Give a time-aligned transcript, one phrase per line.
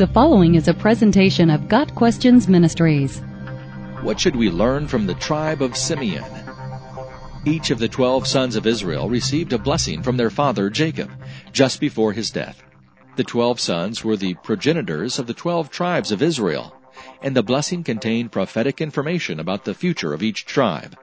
[0.00, 3.18] The following is a presentation of Got Questions Ministries.
[4.00, 6.24] What should we learn from the tribe of Simeon?
[7.44, 11.10] Each of the twelve sons of Israel received a blessing from their father Jacob
[11.52, 12.62] just before his death.
[13.16, 16.74] The twelve sons were the progenitors of the twelve tribes of Israel,
[17.20, 20.96] and the blessing contained prophetic information about the future of each tribe.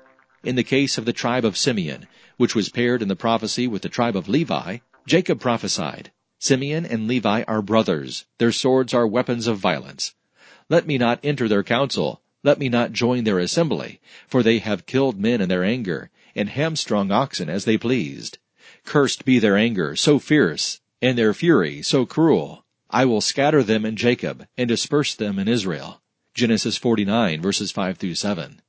[0.44, 2.08] In the case of the tribe of Simeon,
[2.38, 6.10] which was paired in the prophecy with the tribe of Levi, Jacob prophesied,
[6.40, 8.26] Simeon and Levi are brothers.
[8.38, 10.14] Their swords are weapons of violence.
[10.70, 12.22] Let me not enter their council.
[12.44, 14.00] Let me not join their assembly.
[14.28, 18.38] For they have killed men in their anger, and hamstrung oxen as they pleased.
[18.86, 22.64] Cursed be their anger, so fierce, and their fury, so cruel.
[22.92, 26.02] I will scatter them in Jacob, and disperse them in Israel.
[26.36, 28.62] Genesis 49 verses 5 through 7.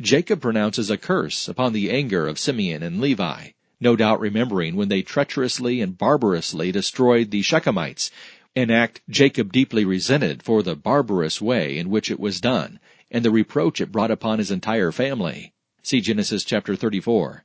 [0.00, 4.88] Jacob pronounces a curse upon the anger of Simeon and Levi no doubt remembering when
[4.88, 8.10] they treacherously and barbarously destroyed the Shechemites,
[8.54, 13.24] an act Jacob deeply resented for the barbarous way in which it was done, and
[13.24, 15.52] the reproach it brought upon his entire family.
[15.82, 17.44] See Genesis chapter 34.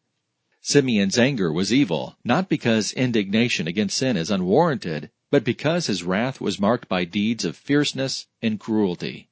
[0.62, 6.40] Simeon's anger was evil, not because indignation against sin is unwarranted, but because his wrath
[6.40, 9.28] was marked by deeds of fierceness and cruelty.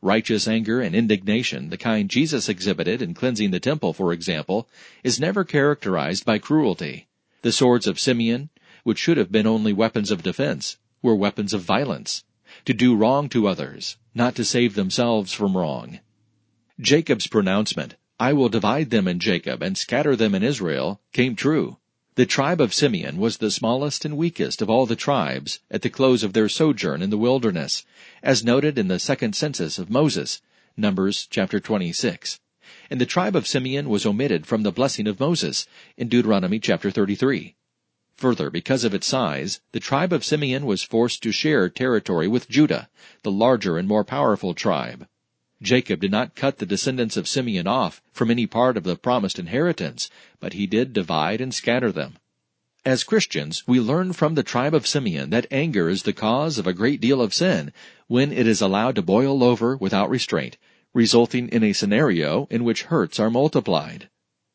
[0.00, 4.68] Righteous anger and indignation, the kind Jesus exhibited in cleansing the temple, for example,
[5.02, 7.08] is never characterized by cruelty.
[7.42, 8.50] The swords of Simeon,
[8.84, 12.22] which should have been only weapons of defense, were weapons of violence,
[12.64, 15.98] to do wrong to others, not to save themselves from wrong.
[16.80, 21.78] Jacob's pronouncement, I will divide them in Jacob and scatter them in Israel, came true.
[22.18, 25.88] The tribe of Simeon was the smallest and weakest of all the tribes at the
[25.88, 27.86] close of their sojourn in the wilderness,
[28.24, 30.42] as noted in the second census of Moses,
[30.76, 32.40] Numbers chapter 26.
[32.90, 36.90] And the tribe of Simeon was omitted from the blessing of Moses in Deuteronomy chapter
[36.90, 37.54] 33.
[38.16, 42.48] Further, because of its size, the tribe of Simeon was forced to share territory with
[42.48, 42.88] Judah,
[43.22, 45.06] the larger and more powerful tribe.
[45.60, 49.38] Jacob did not cut the descendants of Simeon off from any part of the promised
[49.38, 50.08] inheritance,
[50.38, 52.16] but he did divide and scatter them.
[52.84, 56.66] As Christians, we learn from the tribe of Simeon that anger is the cause of
[56.66, 57.72] a great deal of sin
[58.06, 60.56] when it is allowed to boil over without restraint,
[60.94, 64.08] resulting in a scenario in which hurts are multiplied.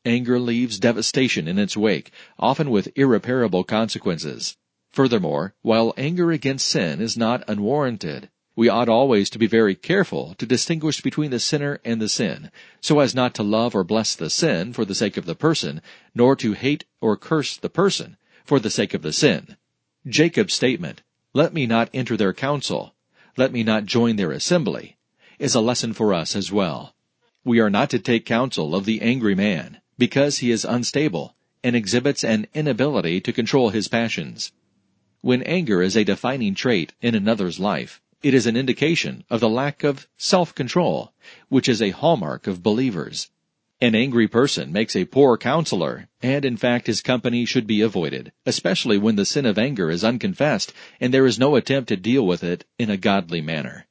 [0.05, 4.55] Anger leaves devastation in its wake, often with irreparable consequences.
[4.89, 10.35] Furthermore, while anger against sin is not unwarranted, we ought always to be very careful
[10.37, 14.15] to distinguish between the sinner and the sin, so as not to love or bless
[14.15, 15.81] the sin for the sake of the person,
[16.13, 18.15] nor to hate or curse the person
[18.45, 19.57] for the sake of the sin.
[20.05, 21.01] Jacob's statement,
[21.33, 22.93] let me not enter their council,
[23.37, 24.97] let me not join their assembly,
[25.39, 26.93] is a lesson for us as well.
[27.43, 31.75] We are not to take counsel of the angry man, because he is unstable and
[31.75, 34.51] exhibits an inability to control his passions.
[35.21, 39.49] When anger is a defining trait in another's life, it is an indication of the
[39.49, 41.13] lack of self-control,
[41.49, 43.29] which is a hallmark of believers.
[43.81, 48.31] An angry person makes a poor counselor, and in fact his company should be avoided,
[48.45, 52.25] especially when the sin of anger is unconfessed and there is no attempt to deal
[52.25, 53.87] with it in a godly manner.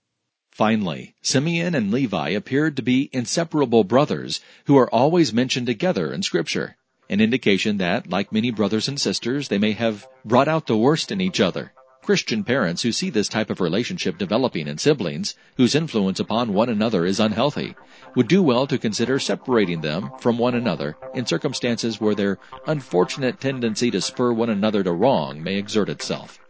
[0.51, 6.23] Finally, Simeon and Levi appeared to be inseparable brothers who are always mentioned together in
[6.23, 6.79] scripture,
[7.11, 11.13] an indication that, like many brothers and sisters, they may have brought out the worst
[11.13, 11.73] in each other
[12.03, 16.69] Christian parents who see this type of relationship developing in siblings, whose influence upon one
[16.69, 17.77] another is unhealthy,
[18.17, 23.41] would do well to consider separating them from one another in circumstances where their unfortunate
[23.41, 26.41] tendency to spur one another to wrong may exert itself.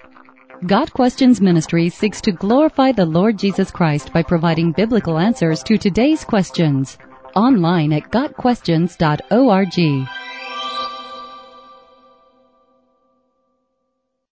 [0.67, 5.77] Got Questions Ministry seeks to glorify the Lord Jesus Christ by providing biblical answers to
[5.77, 6.97] today's questions.
[7.35, 10.22] Online at GotQuestions.org.